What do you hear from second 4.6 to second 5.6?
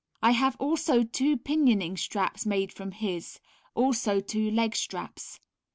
straps.